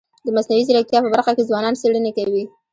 د 0.25 0.27
مصنوعي 0.35 0.63
ځیرکتیا 0.67 0.99
په 1.03 1.09
برخه 1.15 1.31
کي 1.37 1.43
ځوانان 1.49 1.73
څېړني 1.81 2.11
کوي. 2.17 2.43